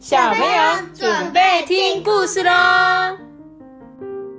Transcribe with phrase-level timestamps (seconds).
[0.00, 0.48] 小朋友
[0.94, 2.50] 准备听故事喽！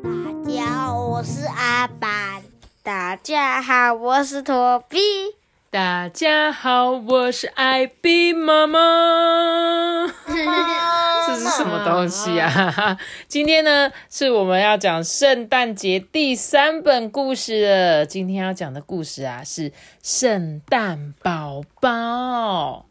[0.02, 2.42] 大家好，我是阿班。
[2.82, 4.98] 大家好，我是托比。
[5.70, 8.80] 大家好，我是艾比妈妈。
[11.28, 12.98] 这是什么东西啊？
[13.28, 18.06] 今天呢，是我们要讲圣诞节第三本故事了。
[18.08, 22.88] 今天要讲的故事啊，是圣诞宝宝。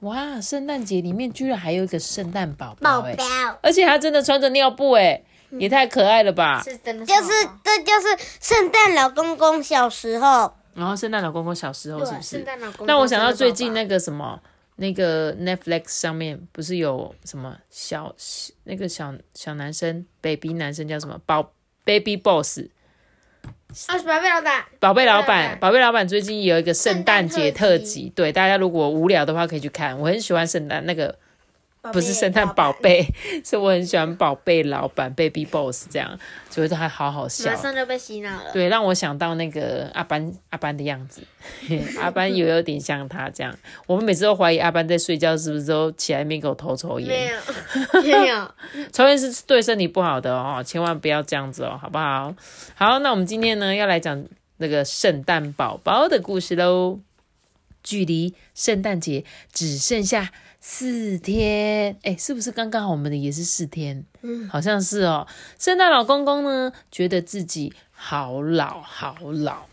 [0.00, 3.16] 哇，圣诞节里面居然还有一个圣诞宝宝哎，
[3.62, 5.22] 而且他真的穿着尿布哎，
[5.52, 6.62] 也太可爱了吧！
[6.62, 7.30] 是真的，就是
[7.64, 10.52] 这就是圣诞老公公小时候。
[10.74, 12.36] 然后圣诞老公公小时候是不是？
[12.36, 12.86] 圣诞老公公。
[12.86, 14.38] 那我想到最近那个什么，
[14.76, 18.14] 那个 Netflix 上面不是有什么小
[18.64, 21.52] 那个小小男生 baby 男生叫什么宝
[21.84, 22.60] baby boss。
[23.86, 31.14] 啊，宝贝老板，宝贝老板，宝贝老板最近有一个圣诞节特辑，对大家如果无聊的话可以去看，我很喜欢圣诞那个。
[31.92, 33.06] 不是圣诞宝贝，
[33.44, 36.18] 是我很喜欢宝贝老板 Baby Boss 这样，
[36.50, 37.50] 觉得还好好笑。
[37.50, 38.52] 马上就被洗脑了。
[38.52, 41.22] 对，让我想到那个阿班阿班的样子，
[42.00, 43.56] 阿班也有点像他这样。
[43.86, 47.08] 我们每次都怀疑阿班在睡觉是不是都起来没给我偷抽烟？
[47.08, 48.50] 没有， 没有。
[48.92, 52.34] 抽烟是对身体不好的哦，千万不要这样子哦，好不好？
[52.74, 54.24] 好，那我们今天呢要来讲
[54.58, 57.00] 那个圣诞宝宝的故事喽。
[57.86, 60.32] 距离圣诞节只剩下。
[60.68, 62.90] 四天，哎，是不是刚刚好？
[62.90, 65.24] 我们的也是四天，嗯，好像是哦。
[65.56, 69.66] 圣诞老公公呢，觉得自己好老好老。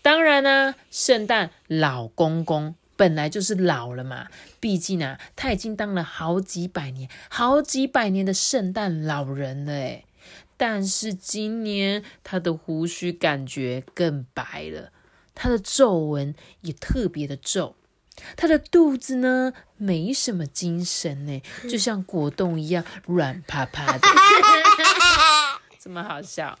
[0.00, 10.04] 当然呢，圣诞老公公本来就是老了嘛，毕竟啊，他已经当了好几百年、好几百年的圣诞老人了，哎。
[10.56, 14.92] 但是今年他的胡须感觉更白了，
[15.40, 17.74] 他的皱纹也特别的皱。
[18.36, 24.00] 他的肚子呢，没什么精神呢，就像果冻一样软趴趴的，
[25.82, 26.58] 这么好笑。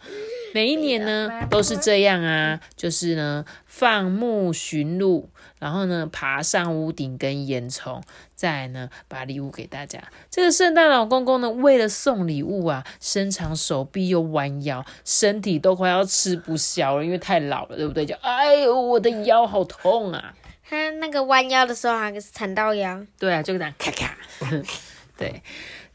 [0.54, 8.00] 每一年呢都是这样啊，就是呢放牧驯鹿，然后呢爬上屋顶跟烟囱，
[8.34, 10.02] 再呢把礼物给大家。
[10.30, 18.06] 这个圣诞老公公呢，为了送礼物啊，伸长手臂又弯腰，身体都快要吃不消了，因为太老了，对不对？
[18.06, 20.34] 就哎呦，我的腰好痛啊！
[20.66, 24.16] 他那个弯腰的时候还是缠到腰，对啊，就这样咔咔。
[25.18, 25.42] 对，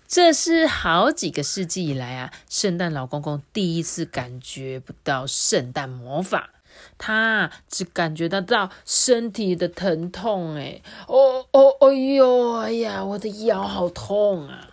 [0.07, 6.51] 这是好几个世纪以来啊，圣诞老公公第一次感觉不到圣诞魔法，
[6.97, 10.55] 他只感觉得到身体的疼痛。
[10.55, 14.69] 哎，哦哦，哎呦，哎呀，我的腰好痛啊！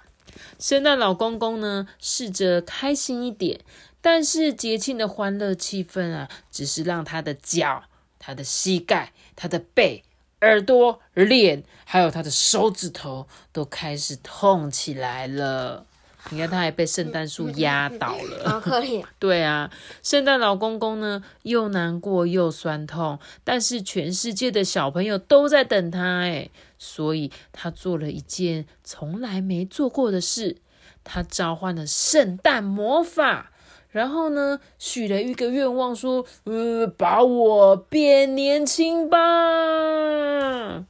[0.59, 3.61] 圣诞老公公呢，试着开心一点，
[4.01, 7.85] 但是节庆的欢乐气氛啊，只是让他的脚。
[8.25, 10.05] 他的膝盖、他的背、
[10.43, 15.87] 耳朵、脸，还有他的手指头都开始痛起来了。
[16.31, 19.05] 你看，他还被圣诞树压倒了，好可怜。
[19.19, 19.69] 对啊，
[20.05, 26.49] 圣诞老公公呢，又难过又酸痛，但是全世界的小朋友都在等他，哎，
[26.79, 30.59] 所以他做了一件从来没做过的事，
[31.03, 33.52] 他召唤了圣诞魔法。
[33.93, 39.19] 然后呢，许了一个愿望，说：“呃，把我变年轻吧。”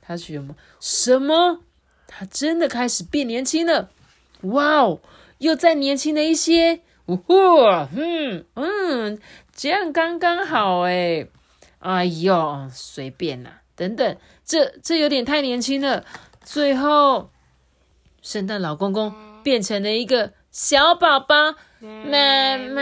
[0.00, 0.54] 他许什么？
[0.78, 1.60] 什么？
[2.06, 3.88] 他真的开始变年轻了！
[4.42, 5.00] 哇哦，
[5.38, 6.82] 又再年轻了一些！
[7.06, 7.32] 呜呼，
[7.96, 9.18] 嗯嗯，
[9.56, 11.26] 这样刚刚好哎！
[11.78, 16.04] 哎呦，随便啦，等等，这这有点太年轻了。
[16.44, 17.30] 最后，
[18.20, 21.54] 圣诞老公公变成了一个小宝宝。
[21.84, 22.80] 妈妈，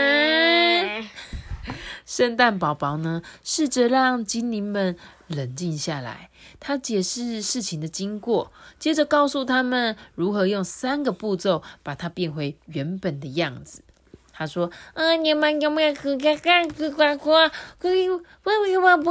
[2.05, 3.23] 圣诞宝宝呢？
[3.43, 4.95] 试着让精灵们
[5.25, 6.29] 冷静下来。
[6.59, 13.81] 他解释事情的经过，接着告诉他们如何用三个步骤把它变回原本的样子。
[14.31, 17.31] 他说：“啊，你们有没有喝咖咖喝呱呱？
[17.79, 19.09] 可以，不不不不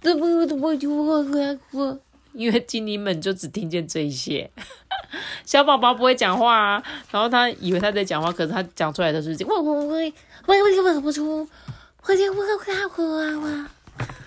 [0.00, 2.00] 不不不不不不，
[2.32, 4.50] 因为精灵们就只听见这一些。
[5.44, 11.48] ”小宝宝不会讲话啊，然后他以为他在讲话，可是他讲出来的是“我我我我我我不出，我
[12.06, 12.14] 我
[12.96, 13.66] 我我我”。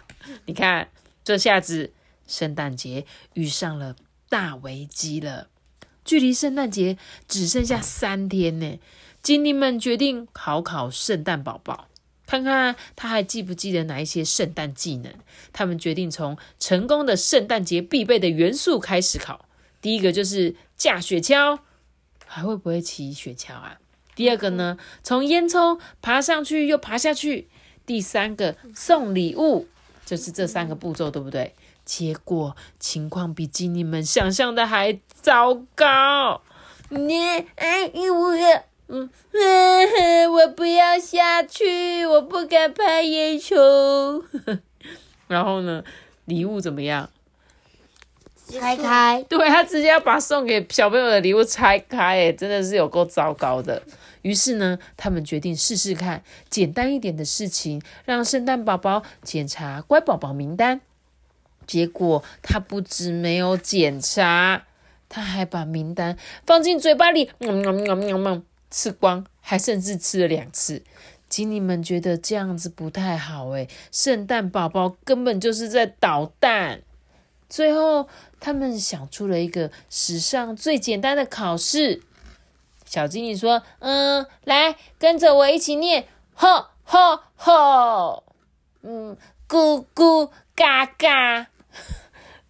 [0.46, 0.90] 你看，
[1.24, 1.92] 这下子
[2.28, 3.96] 圣诞节遇上了
[4.30, 5.48] 大危机了。
[6.06, 6.98] 距离圣诞节
[7.30, 8.78] 只剩下三天呢，
[9.22, 11.88] 精灵们决定考考圣诞宝宝，
[12.34, 15.14] 看看他还记不记得哪一些圣诞技能。
[15.52, 19.46] 他们决定从成功的圣诞节必备的元素开始考。
[19.82, 21.60] 第一个就是架雪橇，
[22.26, 23.78] 还会不会骑雪橇啊？
[24.16, 27.50] 第二个呢，从烟囱爬上去又爬下去。
[27.86, 29.68] 第三个送礼物，
[30.04, 31.54] 就是这三个步骤，对不对？
[31.86, 36.42] 结果情况比经理们想象的还糟糕。
[36.90, 37.16] 你
[37.58, 38.36] 哎，我
[38.88, 39.10] 嗯，
[40.32, 43.56] 我不要下去，我不敢拍眼球。
[45.28, 45.84] 然后呢，
[46.26, 47.10] 礼物怎么样？
[48.46, 53.82] 拆开，对他直接要把送给小朋友的礼物拆开，哎，真的是有够糟糕的。
[54.22, 60.82] 于是呢，他们决定试试看简单一点的事情，让圣诞宝宝检查乖宝宝名单。
[61.66, 64.66] 结果他不止没有检查，
[65.08, 67.32] 他还把名单放进嘴巴里，
[68.74, 70.82] 吃光，还甚至吃了两次。
[71.30, 76.82] 经理们觉得这样子不太好，诶圣诞宝宝根本就是在捣蛋。
[77.48, 78.10] 最后，
[78.40, 82.02] 他们想出了一个史上最简单的考试。
[82.86, 88.24] 小精灵说：“嗯，来跟着我一起念，吼吼吼，
[88.82, 89.16] 嗯，
[89.48, 91.48] 咕咕嘎嘎。”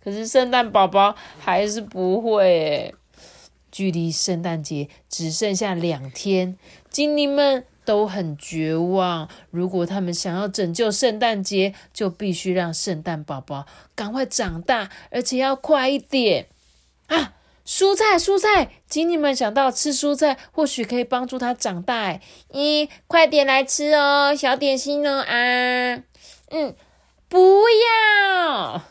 [0.04, 2.96] 可是圣诞宝宝还是不会诶。
[3.74, 6.56] 距离圣诞节只剩下两天，
[6.92, 9.28] 精灵们都很绝望。
[9.50, 13.66] 如果他们想要拯救圣诞节，就必须让圣诞宝宝
[13.96, 16.50] 赶快长大，而且要快一点
[17.08, 17.34] 啊！
[17.66, 22.20] 蔬菜，蔬菜，请你们想到吃蔬菜，或许可以帮助他长大。
[22.52, 26.04] 咦，快点来吃哦，小点心哦啊！
[26.52, 26.76] 嗯，
[27.28, 28.84] 不要。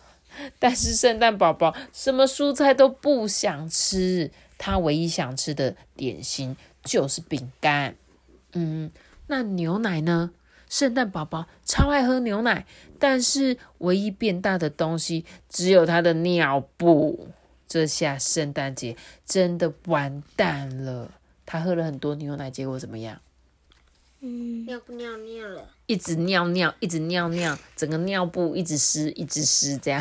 [0.58, 4.30] 但是圣诞宝宝什么蔬菜都不想吃，
[4.64, 7.96] 他唯一想吃的点心就是饼干。
[8.52, 8.92] 嗯，
[9.26, 10.30] 那牛奶呢？
[10.68, 12.64] 圣诞宝宝超爱喝牛奶，
[13.00, 17.26] 但是唯一变大的东西只有他的尿布。
[17.66, 21.10] 这下圣诞节真的完蛋了。
[21.44, 23.20] 他喝了很多牛奶，结果怎么样？
[24.20, 25.68] 嗯，尿不尿尿了？
[25.86, 29.76] 一直尿尿，一直尿尿，整个尿布一直湿，一直湿。
[29.76, 30.00] 这样，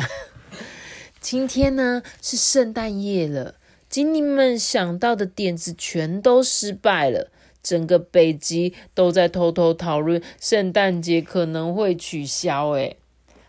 [1.20, 3.56] 今天呢是圣诞夜了，
[3.92, 7.30] 精灵们想到的点子全都失败了。
[7.62, 12.70] 整个北极都在偷偷讨论圣诞节可能会取消。
[12.70, 12.96] 诶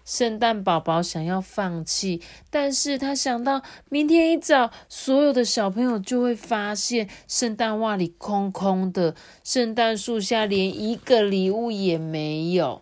[0.04, 9.16] 圣诞宝宝想要放弃，但是他想到明天一早，所有的小朋友就会发现圣诞袜里空空的，
[9.46, 12.81] 圣诞树下连一个礼物也没有。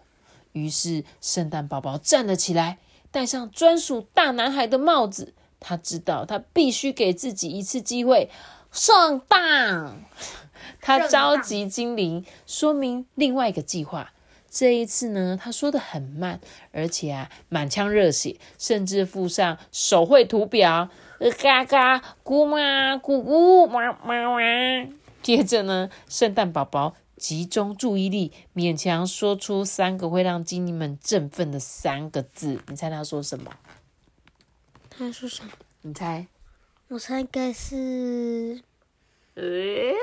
[0.54, 2.80] 于是，圣诞宝宝站了起来，
[3.12, 5.36] 戴上专属大男孩的帽子。
[5.62, 8.30] 他知道，他必须给自己一次机会，
[8.72, 9.96] 上当。
[10.82, 14.12] 他召集精灵，说明另外一个计划。
[14.50, 16.42] 这一次呢，他说的很慢，
[16.74, 20.90] 而且啊，满腔热血，甚至附上手绘图表，
[21.40, 24.92] 嘎嘎咕嘛咕咕嘛嘛嘛。
[25.22, 32.60] 接着呢，圣诞宝宝集中注意力，勉强说出三个会让精灵们振奋的三个字。
[32.68, 33.52] 你猜他说什么？
[35.02, 35.52] 他说什么？
[35.82, 36.28] 你猜？
[36.90, 38.62] 我猜应该是，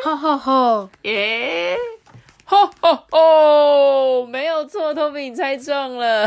[0.03, 1.77] 吼吼吼，耶。
[2.45, 4.27] 吼吼吼！
[4.27, 6.27] 没有错，托比，你猜中了！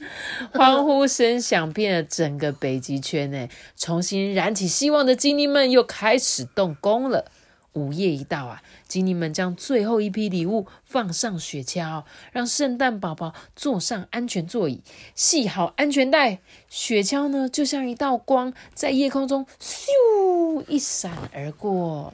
[0.52, 7.30] 欢呼声响遍了整个北极圈，呢，重新燃起希望的精灵们又开始动工了。
[7.72, 14.82] 午夜一到啊，精灵们将最后一批礼物放上雪橇，让圣诞宝宝坐上安全座椅，
[15.14, 16.40] 系好安全带。
[16.68, 22.12] 雪橇呢，就像一道光，在夜空中咻一闪而过。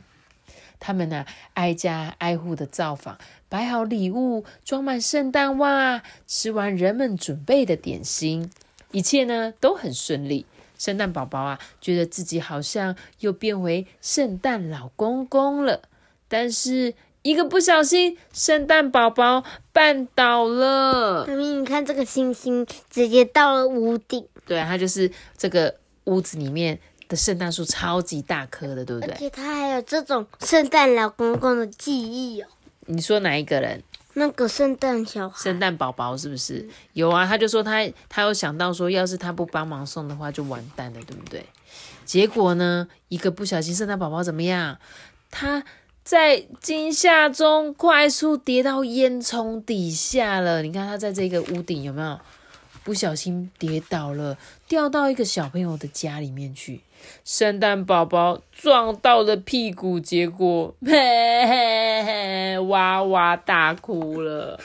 [0.79, 3.19] 他们呢，挨家挨户的造访。
[3.49, 8.51] 摆好礼物，装满圣诞袜，吃完人们准备的点心，
[8.91, 10.45] 一切呢都很顺利。
[10.79, 15.83] 圣诞宝宝啊，觉得自己好像又变回圣诞老公公了。
[16.29, 21.27] 但是一个不小心，圣诞宝宝绊倒了。
[21.27, 24.27] 妈咪，你看这个星星直接到了屋顶。
[24.45, 26.79] 对啊，它就是这个屋子里面
[27.09, 29.13] 的圣诞树，超级大棵的，对不对？
[29.13, 32.49] 而且它还有这种圣诞老公公的记忆哦。
[32.89, 33.83] 你说哪一个人？
[34.19, 37.27] 那个圣诞小孩，圣诞宝宝是不是有啊？
[37.27, 41.45] 他就说他他有想到说，要是他不帮忙送的话，就完蛋了，对不对？
[42.07, 44.79] 结果呢，一个不小心，圣诞宝宝怎么样？
[45.31, 45.63] 他
[46.03, 50.63] 在惊吓中快速跌到烟囱底下了。
[50.63, 52.19] 你看他在这个屋顶有没有
[52.85, 56.81] 不小心跌倒了，掉到一个小朋友的家里面去？
[57.25, 61.47] 圣诞宝宝撞到了屁股，结果嘿
[62.05, 64.61] 嘿哇哇大哭了。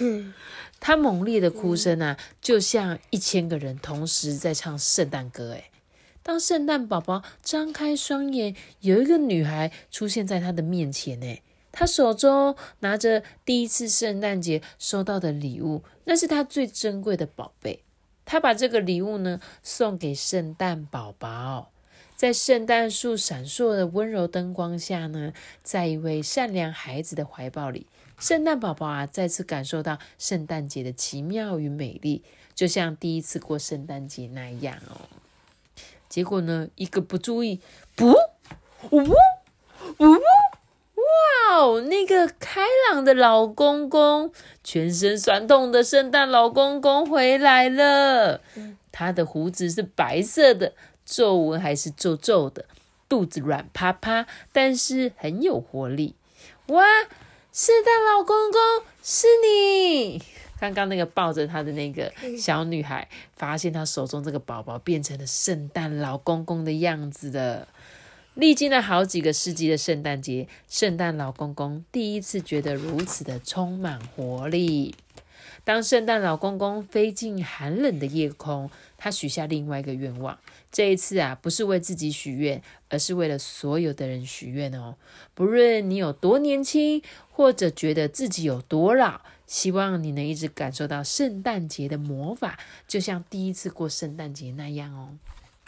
[0.80, 5.52] 他猛烈的哭声啊，就像一千个人同时在唱圣诞歌。
[5.52, 5.66] 诶
[6.24, 11.20] 当圣诞宝宝张开双眼，有一个女孩出现在他的面前。
[11.22, 17.84] 诶他手中拿着第一次圣诞节收到的礼物，那是他最珍贵的宝贝。
[18.26, 21.72] 他把这个礼物呢送给圣诞宝宝。
[22.22, 27.88] 在圣诞树闪烁的温柔灯光下呢，在一位善良孩子的怀抱里，
[28.20, 32.22] 圣诞宝宝啊，再次感受到圣诞节的奇妙与美丽，
[32.54, 35.10] 就像第一次过圣诞节那样哦。
[36.08, 37.60] 结果呢，一个不注意，
[37.96, 38.12] 不，
[38.92, 41.82] 呜呜，哇哦！
[41.82, 42.62] 那个开
[42.92, 44.32] 朗的老公公，
[44.64, 48.42] 全身酸痛的圣诞老公公回来了。
[48.92, 50.74] 他的胡子是白色的。
[51.12, 52.66] 皱纹还是皱皱的，
[53.10, 56.16] 肚子软趴趴，但是很有活力。
[56.68, 56.86] 哇，
[57.52, 58.62] 圣诞老公公
[59.04, 60.24] 是你！
[60.58, 67.68] 刚刚那个抱着他的那个小女孩，发现她手中这个宝宝变成了圣诞老公公的样子的。
[68.36, 74.96] 历经了好几个世纪的圣诞节，圣诞老公公第一次觉得如此的充满活力。
[75.64, 80.38] 当圣诞老公公飞进寒冷的夜空，他许下另外一个愿望。
[80.72, 84.96] 这一次啊，不是为自己许愿，而是为了所有的人许愿哦。
[85.34, 95.18] 不论你有多年轻，或者觉得自己有多老，希望你能一直感受到圣诞节的魔法，就像第一次过圣诞节那样哦。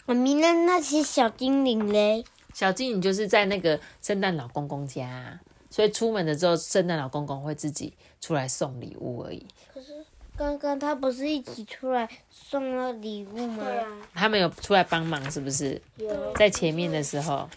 [0.06, 2.24] 我明，那那些小精灵嘞？
[2.52, 7.92] 小精灵就是在那个圣诞老公公家，所以出门的时候，圣诞老公公会自己
[8.24, 9.44] 出来送礼物而已。
[9.74, 9.88] 可是。
[10.36, 13.62] 刚刚他不是一起出来送了礼物吗？
[13.64, 13.86] 对啊。
[14.14, 15.80] 他们有出来帮忙，是不是？
[15.96, 16.32] 有。
[16.34, 17.48] 在前面的时候，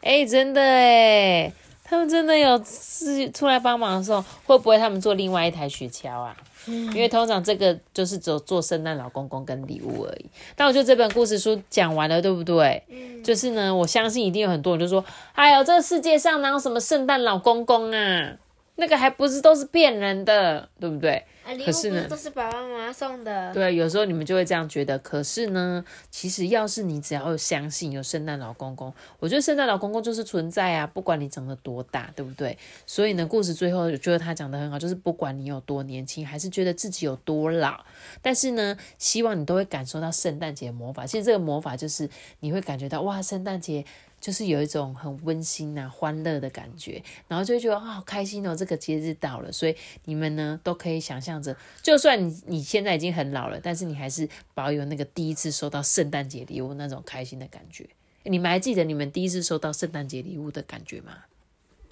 [0.00, 6.36] 哎，真的哎，他们真的有是出来帮忙的时候，会不会他们坐另外一台雪橇啊？
[6.66, 10.26] 因为通常这个就是只有做圣诞老公公跟礼物而已。
[10.54, 12.80] 但我觉得这本故事书讲完了，对不对？
[12.88, 13.24] 嗯。
[13.24, 18.36] 就是呢，我相信一定有很多人就说：“哎呦，这个世界上哪有什么圣诞老公公啊？
[18.80, 21.22] 那个还不是都是骗人的，对不对？”
[21.64, 23.52] 可是呢，都是爸爸妈妈送的。
[23.52, 24.96] 对，有时候你们就会这样觉得。
[25.00, 32.56] 可是呢，其实要是你只要相信有圣诞老公公，我觉得圣诞老公公就是存在啊，不管你长得多大，对不对？
[32.86, 37.84] 所以呢，故事最后我觉得他讲的很好，就是不管你有多年轻，还是觉得自己有多老，
[38.22, 41.04] 但是呢，希望你都会感受到圣诞节魔法。
[41.04, 42.08] 其实这个魔法就是
[42.40, 43.84] 你会感觉到哇，圣诞节。
[44.20, 48.54] 就是有一种很温馨呐、欢乐的感觉，然后就觉得啊，好开心哦！
[48.54, 49.74] 这个节日到了，所以
[50.04, 57.88] 你们呢都可以想象着，就算你你现在已经很老了，但是你还是保有那个第一次收到圣诞节礼物那种开心的感觉。
[58.24, 61.12] 你们还记得你们第一次收到圣诞节礼物的感觉吗？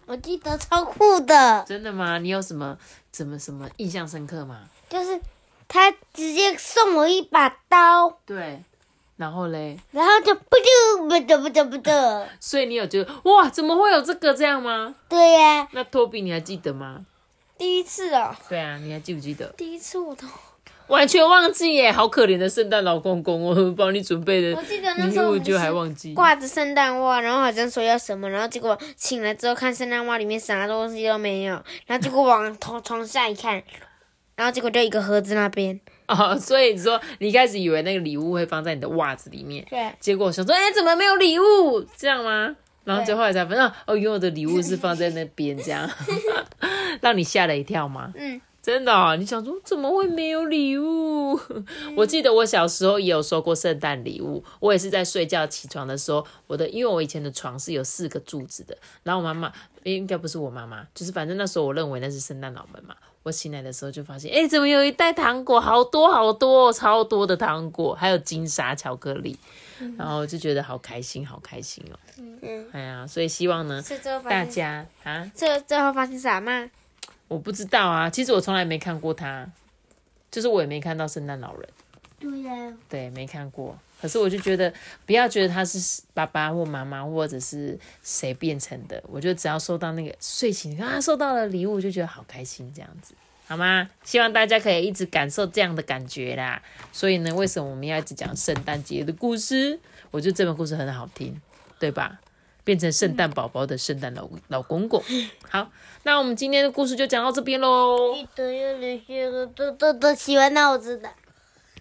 [0.05, 1.65] 我记得超酷的。
[1.67, 2.19] 真的吗？
[2.19, 2.79] 你有什么
[3.11, 4.69] 怎么什么印象深刻吗？
[4.91, 5.19] 就是
[5.67, 8.21] 他直接送我一把刀。
[8.27, 8.63] 对。
[9.19, 12.27] 然后嘞，然后就不就不得不得不得。
[12.39, 14.95] 所以你有觉得哇，怎么会有这个这样吗？
[15.09, 15.69] 对呀。
[15.73, 17.05] 那托比你还记得吗？
[17.59, 18.35] 第一次哦。
[18.49, 19.47] 对啊，你还记不记得？
[19.57, 20.25] 第一次我都
[20.87, 26.15] 完全忘记耶，好可怜的圣诞老公公哦，帮你准备的礼物就还忘记。
[26.15, 33.61] 挂着圣诞袜，然后好像说要什么，然后结果醒来之后看圣诞袜里面啥东西都没有，然后结果往床床下一看，
[34.37, 35.81] 然后结果就一个盒子那边。
[36.09, 41.85] 哦，所以你说你一开始以为那个礼物会放在你的袜子里面，对，结果想说，哎，怎么没有礼物？
[41.97, 42.57] 这样吗？
[42.85, 45.89] 然后就后来才发现，哦，原来的礼物是放在那边，这样，
[47.03, 48.11] 让你吓了一跳吗？
[48.17, 51.39] 嗯，真的，你想说怎么会没有礼物？
[51.95, 62.97] 我记得我小时候也有收过圣诞礼物，我也是在睡觉起床的时候，我的因为我以前的床是有四个柱子的，然后我妈妈应该不是我妈妈，就是反正那时候我认为那是圣诞老人嘛。
[63.25, 69.39] 我醒来的时候就发现，哎，怎么有一袋糖果，好多好多，超多的糖果，还有金沙巧克力，
[69.99, 71.99] 然后就觉得好开心，好开心哦。
[72.17, 73.83] 嗯，哎呀，所以希望呢，
[74.25, 76.71] 大家啊，这最后发生啥吗？
[77.27, 79.47] 我不知道啊，其实我从来没看过他，
[80.31, 81.69] 就是我也没看到圣诞老人。
[82.19, 82.73] 对呀。
[82.89, 83.77] 对，没看过。
[84.01, 84.73] 可是我就觉得，
[85.07, 93.15] 不要觉得他是爸爸或妈妈或者是谁变成的，我就只要收到那个睡醒啊，收到了礼物，就觉得好开心，这样子
[93.47, 93.89] 好吗？
[94.05, 96.63] 希望大家可以一直感受这样的感觉啦。
[96.93, 99.81] 所以呢，为什么我们要一直讲圣诞节的故事？
[100.11, 101.41] 我觉得这本故事很好听，
[101.79, 102.21] 对吧？
[102.65, 105.03] 变成圣诞宝宝的圣诞老老公公。
[105.49, 105.71] 好，
[106.03, 108.15] 那我们今天的故事就讲到这边喽。
[108.15, 109.05] 记得要留下
[109.57, 111.09] 都都都喜欢那我知道。